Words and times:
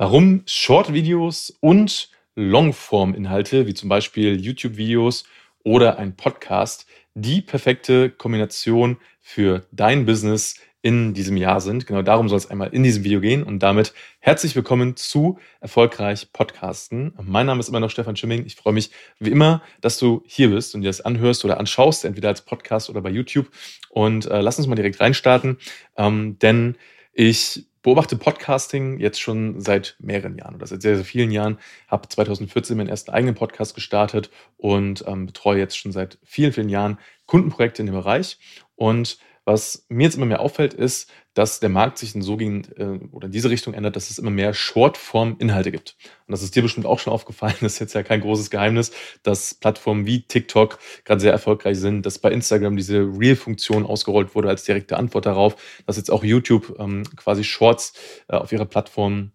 Warum 0.00 0.42
Short-Videos 0.46 1.58
und 1.58 2.10
Longform-Inhalte, 2.36 3.66
wie 3.66 3.74
zum 3.74 3.88
Beispiel 3.88 4.40
YouTube-Videos 4.40 5.24
oder 5.64 5.98
ein 5.98 6.14
Podcast, 6.14 6.86
die 7.14 7.42
perfekte 7.42 8.08
Kombination 8.08 8.98
für 9.20 9.66
dein 9.72 10.06
Business 10.06 10.54
in 10.82 11.14
diesem 11.14 11.36
Jahr 11.36 11.60
sind. 11.60 11.88
Genau 11.88 12.02
darum 12.02 12.28
soll 12.28 12.38
es 12.38 12.48
einmal 12.48 12.72
in 12.72 12.84
diesem 12.84 13.02
Video 13.02 13.20
gehen 13.20 13.42
und 13.42 13.58
damit 13.58 13.92
herzlich 14.20 14.54
willkommen 14.54 14.94
zu 14.94 15.40
Erfolgreich 15.60 16.32
Podcasten. 16.32 17.12
Mein 17.20 17.46
Name 17.46 17.58
ist 17.58 17.68
immer 17.68 17.80
noch 17.80 17.90
Stefan 17.90 18.14
Schimming. 18.14 18.46
Ich 18.46 18.54
freue 18.54 18.74
mich 18.74 18.92
wie 19.18 19.30
immer, 19.30 19.62
dass 19.80 19.98
du 19.98 20.22
hier 20.28 20.50
bist 20.50 20.76
und 20.76 20.82
dir 20.82 20.90
das 20.90 21.00
anhörst 21.00 21.44
oder 21.44 21.58
anschaust, 21.58 22.04
entweder 22.04 22.28
als 22.28 22.42
Podcast 22.42 22.88
oder 22.88 23.00
bei 23.00 23.10
YouTube. 23.10 23.50
Und 23.88 24.26
äh, 24.26 24.42
lass 24.42 24.58
uns 24.58 24.68
mal 24.68 24.76
direkt 24.76 25.00
reinstarten, 25.00 25.58
ähm, 25.96 26.38
denn 26.38 26.76
ich 27.12 27.67
beobachte 27.82 28.16
Podcasting 28.16 28.98
jetzt 28.98 29.20
schon 29.20 29.60
seit 29.60 29.96
mehreren 29.98 30.36
Jahren 30.36 30.54
oder 30.54 30.66
seit 30.66 30.82
sehr, 30.82 30.96
sehr 30.96 31.04
vielen 31.04 31.30
Jahren. 31.30 31.58
Habe 31.88 32.08
2014 32.08 32.76
meinen 32.76 32.88
ersten 32.88 33.10
eigenen 33.10 33.34
Podcast 33.34 33.74
gestartet 33.74 34.30
und 34.56 35.04
ähm, 35.06 35.26
betreue 35.26 35.58
jetzt 35.58 35.78
schon 35.78 35.92
seit 35.92 36.18
vielen, 36.24 36.52
vielen 36.52 36.68
Jahren 36.68 36.98
Kundenprojekte 37.26 37.82
in 37.82 37.86
dem 37.86 37.94
Bereich. 37.94 38.38
Und 38.76 39.18
was 39.44 39.86
mir 39.88 40.04
jetzt 40.04 40.16
immer 40.16 40.26
mehr 40.26 40.40
auffällt, 40.40 40.74
ist, 40.74 41.10
dass 41.32 41.60
der 41.60 41.70
Markt 41.70 41.98
sich 41.98 42.14
in 42.14 42.20
so 42.20 42.36
gegen, 42.36 42.64
äh, 42.76 42.98
oder 43.12 43.26
in 43.26 43.32
diese 43.32 43.48
Richtung 43.48 43.72
ändert, 43.72 43.96
dass 43.96 44.10
es 44.10 44.18
immer 44.18 44.30
mehr 44.30 44.52
Shortform-Inhalte 44.52 45.72
gibt. 45.72 45.96
Und 46.28 46.32
das 46.32 46.42
ist 46.42 46.54
dir 46.54 46.62
bestimmt 46.62 46.86
auch 46.86 46.98
schon 46.98 47.12
aufgefallen. 47.12 47.54
Das 47.60 47.74
ist 47.74 47.78
jetzt 47.80 47.94
ja 47.94 48.02
kein 48.02 48.20
großes 48.20 48.50
Geheimnis, 48.50 48.92
dass 49.22 49.54
Plattformen 49.54 50.06
wie 50.06 50.22
TikTok 50.22 50.78
gerade 51.04 51.20
sehr 51.20 51.32
erfolgreich 51.32 51.78
sind, 51.78 52.04
dass 52.04 52.18
bei 52.18 52.30
Instagram 52.30 52.76
diese 52.76 52.98
Real-Funktion 52.98 53.84
ausgerollt 53.84 54.34
wurde 54.34 54.48
als 54.48 54.64
direkte 54.64 54.96
Antwort 54.96 55.26
darauf, 55.26 55.56
dass 55.86 55.96
jetzt 55.96 56.10
auch 56.10 56.22
YouTube 56.22 56.76
ähm, 56.78 57.02
quasi 57.16 57.44
Shorts 57.44 57.94
äh, 58.28 58.36
auf 58.36 58.52
ihrer 58.52 58.66
Plattform 58.66 59.32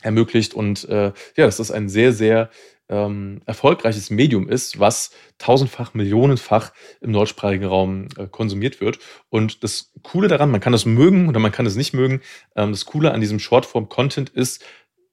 ermöglicht. 0.00 0.54
Und 0.54 0.88
äh, 0.88 1.12
ja, 1.36 1.46
das 1.46 1.70
ein 1.70 1.88
sehr, 1.88 2.12
sehr 2.12 2.50
ähm, 2.88 3.40
erfolgreiches 3.46 4.10
Medium 4.10 4.48
ist, 4.48 4.78
was 4.78 5.12
tausendfach, 5.38 5.94
millionenfach 5.94 6.72
im 7.00 7.12
deutschsprachigen 7.12 7.64
Raum 7.64 8.08
äh, 8.18 8.26
konsumiert 8.26 8.80
wird. 8.80 8.98
Und 9.30 9.64
das 9.64 9.92
Coole 10.02 10.28
daran, 10.28 10.50
man 10.50 10.60
kann 10.60 10.72
das 10.72 10.84
mögen 10.84 11.28
oder 11.28 11.40
man 11.40 11.52
kann 11.52 11.66
es 11.66 11.76
nicht 11.76 11.94
mögen, 11.94 12.20
ähm, 12.54 12.70
das 12.70 12.84
Coole 12.84 13.12
an 13.12 13.20
diesem 13.20 13.38
Shortform-Content 13.38 14.28
ist, 14.30 14.64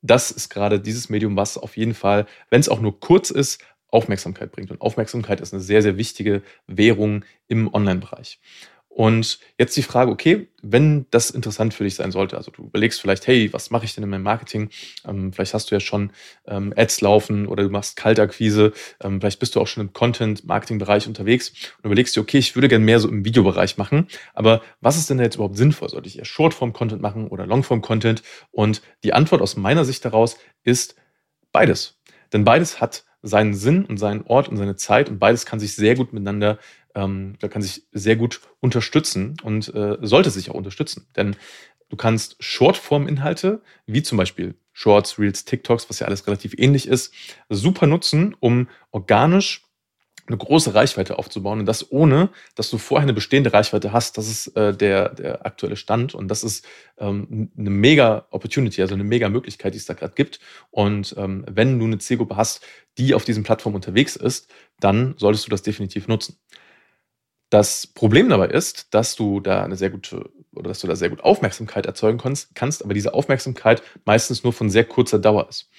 das 0.02 0.32
ist 0.32 0.50
gerade 0.50 0.80
dieses 0.80 1.10
Medium, 1.10 1.36
was 1.36 1.58
auf 1.58 1.78
jeden 1.78 1.94
Fall, 1.94 2.26
wenn 2.50 2.62
es 2.62 2.70
auch 2.70 2.82
nur 2.82 3.00
kurz 3.00 3.30
ist, 3.30 3.64
Aufmerksamkeit 3.90 4.52
bringt. 4.52 4.72
Und 4.72 4.82
Aufmerksamkeit 4.82 5.42
ist 5.42 5.54
eine 5.54 5.62
sehr, 5.62 5.82
sehr 5.82 5.98
wichtige 5.98 6.44
Währung 6.68 7.26
im 7.48 7.74
Online-Bereich. 7.74 8.40
Und 8.90 9.40
jetzt 9.58 9.78
die 9.78 9.84
Frage, 9.84 10.12
okay, 10.12 10.50
wenn 10.62 11.06
das 11.12 11.30
interessant 11.30 11.74
für 11.74 11.84
dich 11.84 11.96
sein 11.96 12.12
sollte, 12.12 12.36
also 12.36 12.52
du 12.52 12.64
überlegst 12.64 13.00
vielleicht, 13.00 13.28
hey, 13.28 13.54
was 13.54 13.70
mache 13.70 13.86
ich 13.86 13.94
denn 13.96 14.04
in 14.04 14.10
meinem 14.10 14.24
Marketing? 14.24 14.70
Ähm, 15.08 15.32
vielleicht 15.32 15.54
hast 15.54 15.70
du 15.70 15.76
ja 15.76 15.80
schon 15.80 16.12
ähm, 16.48 16.74
Ads 16.76 17.02
laufen 17.02 17.48
oder 17.48 17.64
du 17.64 17.70
machst 17.70 17.96
Kaltakquise, 17.96 18.74
ähm, 19.02 19.22
vielleicht 19.22 19.40
bist 19.40 19.56
du 19.56 19.62
auch 19.62 19.68
schon 19.68 19.82
im 19.82 19.94
Content-Marketing-Bereich 19.94 21.08
unterwegs 21.08 21.54
und 21.78 21.86
überlegst 21.86 22.16
dir, 22.16 22.22
okay, 22.22 22.40
ich 22.40 22.56
würde 22.56 22.68
gerne 22.68 22.84
mehr 22.84 23.00
so 23.00 23.08
im 23.08 23.24
Videobereich 23.24 23.78
machen, 23.78 24.08
aber 24.34 24.62
was 24.82 24.98
ist 24.98 25.10
denn 25.10 25.18
da 25.18 25.24
jetzt 25.24 25.36
überhaupt 25.36 25.56
sinnvoll? 25.56 25.90
Sollte 25.90 26.10
ich 26.10 26.18
eher 26.18 26.26
Shortform-Content 26.26 27.02
machen 27.02 27.28
oder 27.28 27.46
Longform-Content? 27.46 28.24
Und 28.52 28.82
die 29.04 29.14
Antwort 29.14 29.42
aus 29.42 29.56
meiner 29.56 29.86
Sicht 29.86 30.04
daraus 30.04 30.38
ist 30.64 30.96
beides. 31.52 32.00
Denn 32.34 32.44
beides 32.44 32.82
hat 32.82 33.06
seinen 33.22 33.54
Sinn 33.54 33.86
und 33.86 33.98
seinen 33.98 34.24
Ort 34.24 34.48
und 34.48 34.58
seine 34.58 34.76
Zeit 34.76 35.10
und 35.10 35.20
beides 35.20 35.46
kann 35.46 35.60
sich 35.60 35.76
sehr 35.76 35.96
gut 35.96 36.14
miteinander 36.14 36.58
ähm, 36.96 37.36
da 37.40 37.48
kann 37.48 37.62
sich 37.62 37.84
sehr 37.92 38.16
gut 38.16 38.42
unterstützen 38.60 39.38
und 39.44 39.74
äh, 39.74 39.98
sollte 40.02 40.30
sich 40.30 40.50
auch 40.50 40.56
unterstützen. 40.56 41.08
Denn 41.16 41.36
du 41.90 41.98
kannst 41.98 42.36
Shortform-Inhalte, 42.40 43.62
wie 43.86 44.04
zum 44.04 44.18
Beispiel 44.18 44.56
Shorts, 44.74 45.20
Reels, 45.20 45.46
TikToks, 45.46 45.90
was 45.90 46.00
ja 46.00 46.08
alles 46.08 46.26
relativ 46.28 46.54
ähnlich 46.58 46.88
ist, 46.88 47.14
super 47.50 47.88
nutzen, 47.88 48.36
um 48.40 48.70
organisch 48.92 49.64
eine 50.30 50.38
große 50.38 50.76
Reichweite 50.76 51.18
aufzubauen 51.18 51.60
und 51.60 51.66
das 51.66 51.92
ohne, 51.92 52.30
dass 52.56 52.70
du 52.70 52.78
vorher 52.78 53.04
eine 53.04 53.14
bestehende 53.14 53.52
Reichweite 53.52 53.92
hast. 53.92 54.18
Das 54.18 54.28
ist 54.28 54.56
äh, 54.56 54.76
der, 54.76 55.10
der 55.10 55.46
aktuelle 55.46 55.76
Stand 55.76 56.14
und 56.14 56.28
das 56.28 56.44
ist 56.44 56.66
ähm, 57.00 57.52
eine 57.58 57.70
mega 57.70 58.28
Opportunity, 58.30 58.82
also 58.82 58.94
eine 58.94 59.04
mega 59.04 59.28
Möglichkeit, 59.30 59.74
die 59.74 59.80
es 59.80 59.86
da 59.86 59.96
gerade 59.96 60.14
gibt. 60.14 60.40
Und 60.70 61.16
ähm, 61.18 61.46
wenn 61.50 61.80
du 61.80 61.86
eine 61.86 61.98
Zielgruppe 61.98 62.38
hast, 62.38 62.62
die 62.98 63.14
auf 63.16 63.26
diesen 63.26 63.44
Plattformen 63.44 63.76
unterwegs 63.76 64.16
ist, 64.16 64.52
dann 64.80 65.16
solltest 65.18 65.48
du 65.48 65.50
das 65.50 65.64
definitiv 65.64 66.08
nutzen. 66.08 66.38
Das 67.50 67.88
Problem 67.88 68.30
dabei 68.30 68.48
ist, 68.48 68.94
dass 68.94 69.16
du 69.16 69.40
da 69.40 69.64
eine 69.64 69.76
sehr 69.76 69.90
gute 69.90 70.30
oder 70.54 70.70
dass 70.70 70.80
du 70.82 70.88
da 70.88 70.96
sehr 70.96 71.10
gut 71.10 71.22
Aufmerksamkeit 71.22 71.86
erzeugen 71.86 72.20
kannst, 72.54 72.84
aber 72.84 72.94
diese 72.94 73.14
Aufmerksamkeit 73.14 73.82
meistens 74.06 74.44
nur 74.44 74.54
von 74.54 74.70
sehr 74.70 74.84
kurzer 74.84 75.20
Dauer 75.20 75.48
ist 75.50 75.70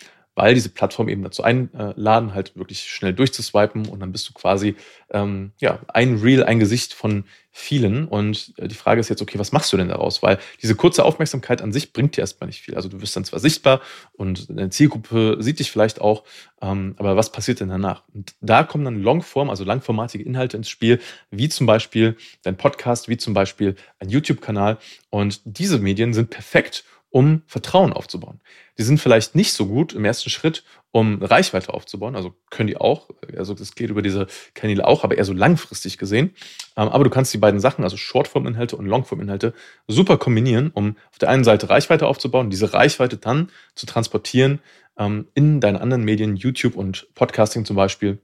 weil 0.41 0.55
diese 0.55 0.71
Plattform 0.71 1.11
eben 1.11 1.23
dazu 1.23 1.43
einladen, 1.43 2.33
halt 2.33 2.56
wirklich 2.56 2.84
schnell 2.84 3.12
durchzuswipen 3.12 3.87
und 3.87 4.01
dann 4.01 4.11
bist 4.11 4.27
du 4.27 4.33
quasi 4.33 4.75
ähm, 5.11 5.53
ja, 5.61 5.81
ein 5.89 6.17
Reel, 6.17 6.45
ein 6.45 6.59
Gesicht 6.59 6.95
von 6.95 7.25
vielen. 7.51 8.09
Und 8.09 8.55
äh, 8.56 8.67
die 8.67 8.75
Frage 8.75 9.01
ist 9.01 9.11
jetzt, 9.11 9.21
okay, 9.21 9.39
was 9.39 9.53
machst 9.53 9.71
du 9.71 9.77
denn 9.77 9.89
daraus? 9.89 10.23
Weil 10.23 10.39
diese 10.62 10.75
kurze 10.77 11.05
Aufmerksamkeit 11.05 11.61
an 11.61 11.73
sich 11.73 11.93
bringt 11.93 12.17
dir 12.17 12.23
erstmal 12.23 12.47
nicht 12.47 12.62
viel. 12.62 12.75
Also 12.75 12.89
du 12.89 13.03
wirst 13.03 13.15
dann 13.17 13.27
zwar 13.27 13.39
sichtbar 13.39 13.83
und 14.15 14.49
deine 14.49 14.71
Zielgruppe 14.71 15.37
sieht 15.41 15.59
dich 15.59 15.71
vielleicht 15.71 16.01
auch, 16.01 16.25
ähm, 16.62 16.95
aber 16.97 17.17
was 17.19 17.33
passiert 17.33 17.61
denn 17.61 17.69
danach? 17.69 18.05
Und 18.15 18.34
da 18.41 18.62
kommen 18.62 18.87
dann 18.87 19.03
Longform, 19.03 19.51
also 19.51 19.65
langformatige 19.65 20.25
Inhalte 20.25 20.57
ins 20.57 20.71
Spiel, 20.71 21.01
wie 21.31 21.51
zum 21.51 21.67
Beispiel 21.67 22.17
dein 22.45 22.57
Podcast, 22.57 23.11
wie 23.11 23.19
zum 23.19 23.34
Beispiel 23.34 23.75
ein 23.99 24.09
YouTube-Kanal. 24.09 24.78
Und 25.11 25.43
diese 25.45 25.78
Medien 25.81 26.15
sind 26.15 26.31
perfekt, 26.31 26.84
um 27.10 27.43
Vertrauen 27.47 27.93
aufzubauen. 27.93 28.41
Die 28.78 28.82
sind 28.82 28.98
vielleicht 28.98 29.34
nicht 29.34 29.53
so 29.53 29.66
gut 29.66 29.93
im 29.93 30.04
ersten 30.04 30.31
Schritt, 30.31 30.65
um 30.93 31.22
Reichweite 31.22 31.75
aufzubauen. 31.75 32.16
Also 32.16 32.34
können 32.50 32.69
die 32.69 32.76
auch, 32.76 33.10
also 33.37 33.54
das 33.54 33.75
geht 33.75 33.91
über 33.91 34.03
diese 34.03 34.26
Kanäle 34.54 34.87
auch, 34.87 35.04
aber 35.04 35.19
eher 35.19 35.25
so 35.25 35.32
langfristig 35.32 35.98
gesehen. 35.98 36.34
Ähm, 36.76 36.88
aber 36.88 37.04
du 37.04 37.10
kannst 37.10 37.34
die 37.34 37.38
beiden 37.38 37.60
Sachen, 37.60 37.84
also 37.84 37.97
Shortform-Inhalte 37.97 38.76
und 38.76 38.87
Longform-Inhalte, 38.87 39.54
super 39.88 40.19
kombinieren, 40.19 40.71
um 40.72 40.97
auf 41.10 41.19
der 41.19 41.28
einen 41.31 41.44
Seite 41.44 41.69
Reichweite 41.69 42.06
aufzubauen, 42.06 42.50
diese 42.50 42.72
Reichweite 42.72 43.16
dann 43.16 43.50
zu 43.75 43.87
transportieren 43.87 44.60
ähm, 44.97 45.28
in 45.34 45.60
deine 45.60 45.81
anderen 45.81 46.04
Medien, 46.04 46.37
YouTube 46.37 46.77
und 46.77 47.09
Podcasting 47.15 47.65
zum 47.65 47.77
Beispiel, 47.77 48.19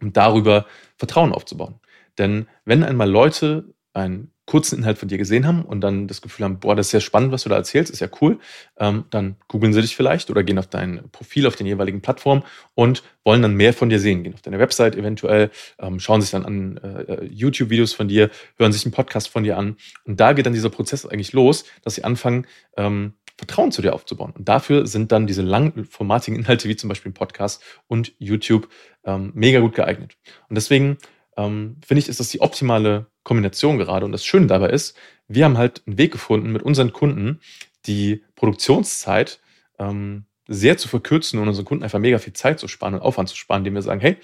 um 0.00 0.12
darüber 0.12 0.66
Vertrauen 0.96 1.32
aufzubauen. 1.32 1.80
Denn 2.18 2.46
wenn 2.64 2.84
einmal 2.84 3.10
Leute 3.10 3.74
ein 3.92 4.30
kurzen 4.54 4.78
Inhalt 4.78 4.98
von 4.98 5.08
dir 5.08 5.18
gesehen 5.18 5.48
haben 5.48 5.64
und 5.64 5.80
dann 5.80 6.06
das 6.06 6.22
Gefühl 6.22 6.44
haben, 6.44 6.60
boah, 6.60 6.76
das 6.76 6.86
ist 6.86 6.92
ja 6.92 7.00
spannend, 7.00 7.32
was 7.32 7.42
du 7.42 7.48
da 7.48 7.56
erzählst, 7.56 7.92
ist 7.92 7.98
ja 7.98 8.06
cool, 8.20 8.38
ähm, 8.78 9.02
dann 9.10 9.34
googeln 9.48 9.72
sie 9.72 9.80
dich 9.80 9.96
vielleicht 9.96 10.30
oder 10.30 10.44
gehen 10.44 10.60
auf 10.60 10.68
dein 10.68 11.10
Profil 11.10 11.48
auf 11.48 11.56
den 11.56 11.66
jeweiligen 11.66 12.02
Plattformen 12.02 12.44
und 12.74 13.02
wollen 13.24 13.42
dann 13.42 13.56
mehr 13.56 13.74
von 13.74 13.88
dir 13.88 13.98
sehen, 13.98 14.22
gehen 14.22 14.32
auf 14.32 14.42
deine 14.42 14.60
Website 14.60 14.94
eventuell, 14.94 15.50
ähm, 15.80 15.98
schauen 15.98 16.20
sich 16.20 16.30
dann 16.30 16.44
an 16.44 16.76
äh, 16.76 17.24
YouTube-Videos 17.24 17.94
von 17.94 18.06
dir, 18.06 18.30
hören 18.56 18.70
sich 18.70 18.84
einen 18.84 18.92
Podcast 18.92 19.28
von 19.28 19.42
dir 19.42 19.58
an 19.58 19.76
und 20.04 20.20
da 20.20 20.34
geht 20.34 20.46
dann 20.46 20.52
dieser 20.52 20.70
Prozess 20.70 21.04
eigentlich 21.04 21.32
los, 21.32 21.64
dass 21.82 21.96
sie 21.96 22.04
anfangen, 22.04 22.46
ähm, 22.76 23.14
Vertrauen 23.36 23.72
zu 23.72 23.82
dir 23.82 23.92
aufzubauen. 23.92 24.32
Und 24.36 24.48
dafür 24.48 24.86
sind 24.86 25.10
dann 25.10 25.26
diese 25.26 25.42
langformatigen 25.42 26.38
Inhalte 26.38 26.68
wie 26.68 26.76
zum 26.76 26.88
Beispiel 26.88 27.10
ein 27.10 27.14
Podcast 27.14 27.60
und 27.88 28.12
YouTube 28.18 28.68
ähm, 29.04 29.32
mega 29.34 29.58
gut 29.58 29.74
geeignet. 29.74 30.16
Und 30.48 30.54
deswegen 30.54 30.98
ähm, 31.36 31.76
finde 31.84 32.00
ich, 32.00 32.08
ist 32.08 32.20
das 32.20 32.28
die 32.28 32.40
optimale 32.40 33.06
Kombination 33.22 33.78
gerade. 33.78 34.04
Und 34.04 34.12
das 34.12 34.24
Schöne 34.24 34.46
dabei 34.46 34.70
ist, 34.70 34.96
wir 35.28 35.44
haben 35.44 35.58
halt 35.58 35.82
einen 35.86 35.98
Weg 35.98 36.12
gefunden, 36.12 36.52
mit 36.52 36.62
unseren 36.62 36.92
Kunden 36.92 37.40
die 37.86 38.22
Produktionszeit 38.36 39.40
ähm, 39.78 40.26
sehr 40.46 40.76
zu 40.76 40.88
verkürzen 40.88 41.38
und 41.40 41.48
unseren 41.48 41.64
Kunden 41.64 41.84
einfach 41.84 41.98
mega 41.98 42.18
viel 42.18 42.34
Zeit 42.34 42.60
zu 42.60 42.68
sparen 42.68 42.94
und 42.94 43.00
Aufwand 43.00 43.28
zu 43.28 43.36
sparen, 43.36 43.60
indem 43.60 43.74
wir 43.74 43.82
sagen, 43.82 44.00
hey, 44.00 44.16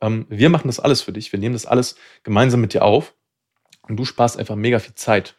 ähm, 0.00 0.26
wir 0.28 0.50
machen 0.50 0.68
das 0.68 0.80
alles 0.80 1.02
für 1.02 1.12
dich, 1.12 1.32
wir 1.32 1.38
nehmen 1.38 1.54
das 1.54 1.66
alles 1.66 1.96
gemeinsam 2.22 2.60
mit 2.60 2.74
dir 2.74 2.84
auf 2.84 3.14
und 3.82 3.96
du 3.96 4.04
sparst 4.04 4.38
einfach 4.38 4.56
mega 4.56 4.78
viel 4.78 4.94
Zeit 4.94 5.36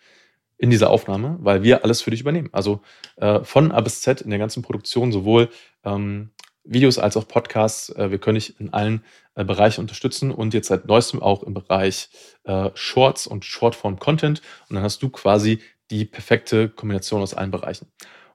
in 0.58 0.70
dieser 0.70 0.90
Aufnahme, 0.90 1.38
weil 1.40 1.64
wir 1.64 1.84
alles 1.84 2.02
für 2.02 2.12
dich 2.12 2.22
übernehmen. 2.22 2.50
Also 2.52 2.82
äh, 3.16 3.44
von 3.44 3.72
A 3.72 3.80
bis 3.82 4.02
Z 4.02 4.22
in 4.22 4.30
der 4.30 4.40
ganzen 4.40 4.62
Produktion, 4.62 5.12
sowohl 5.12 5.50
ähm, 5.86 6.32
Videos 6.64 7.00
als 7.00 7.18
auch 7.18 7.28
Podcasts. 7.28 7.90
Äh, 7.90 8.12
wir 8.12 8.20
können 8.20 8.36
dich 8.36 8.60
in 8.60 8.74
allen 8.74 9.04
äh, 9.36 9.44
Bereichen 9.44 9.82
unterstützen 9.82 10.32
und 10.32 10.54
jetzt 10.54 10.68
seit 10.68 10.86
neuestem 10.86 11.22
auch 11.22 11.44
im 11.44 11.54
Bereich 11.54 12.10
äh, 12.44 12.70
Shorts 12.74 13.28
und 13.28 13.46
Shortform 13.46 14.00
Content. 14.00 14.42
Und 14.70 14.76
dann 14.76 14.84
hast 14.84 15.02
du 15.02 15.10
quasi 15.10 15.60
die 15.92 16.06
perfekte 16.06 16.70
Kombination 16.70 17.22
aus 17.22 17.34
allen 17.34 17.52
Bereichen. 17.52 17.88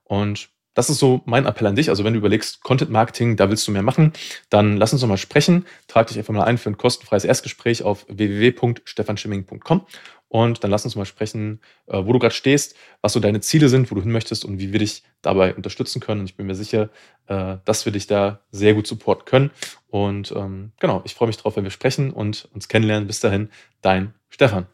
Und 0.03 0.49
das 0.75 0.91
ist 0.91 0.99
so 0.99 1.23
mein 1.25 1.47
Appell 1.47 1.69
an 1.69 1.77
dich. 1.77 1.89
Also 1.89 2.05
wenn 2.05 2.15
du 2.15 2.19
überlegst, 2.19 2.63
Content 2.63 2.91
Marketing, 2.91 3.37
da 3.37 3.49
willst 3.49 3.67
du 3.67 3.73
mehr 3.73 3.83
machen, 3.83 4.13
dann 4.51 4.77
lass 4.77 4.93
uns 4.93 5.03
noch 5.03 5.09
mal 5.09 5.17
sprechen. 5.17 5.67
Trag 5.87 6.09
dich 6.09 6.19
einfach 6.19 6.35
mal 6.35 6.45
ein 6.45 6.59
für 6.59 6.69
ein 6.69 6.77
kostenfreies 6.77 7.25
Erstgespräch 7.25 7.85
auf 7.85 8.07
www.stefanschimming.com 8.09 9.87
und 10.35 10.65
dann 10.65 10.71
lass 10.73 10.85
uns 10.85 10.97
mal 10.97 11.05
sprechen, 11.05 11.61
äh, 11.87 12.05
wo 12.05 12.13
du 12.13 12.19
gerade 12.19 12.35
stehst, 12.35 12.75
was 13.03 13.13
so 13.13 13.21
deine 13.21 13.41
Ziele 13.41 13.69
sind, 13.69 13.89
wo 13.93 13.95
du 13.95 14.01
hin 14.01 14.11
möchtest 14.11 14.45
und 14.45 14.59
wie 14.59 14.73
wir 14.73 14.81
dich 14.81 15.05
dabei 15.23 15.55
unterstützen 15.55 16.01
können. 16.01 16.23
Und 16.23 16.27
ich 16.27 16.37
bin 16.37 16.49
mir 16.49 16.57
sicher, 16.57 16.91
äh, 17.29 17.59
dass 17.65 17.85
wir 17.85 17.93
dich 17.93 18.09
da 18.09 18.41
sehr 18.51 18.75
gut 18.75 18.89
supporten 18.89 19.27
können. 19.27 19.53
Und 19.91 20.33
ähm, 20.33 20.73
genau, 20.81 21.03
ich 21.05 21.15
freue 21.15 21.29
mich 21.29 21.37
drauf, 21.37 21.55
wenn 21.55 21.63
wir 21.63 21.71
sprechen 21.71 22.11
und 22.11 22.49
uns 22.53 22.67
kennenlernen. 22.67 23.07
Bis 23.07 23.21
dahin, 23.21 23.49
dein 23.81 24.13
Stefan. 24.29 24.67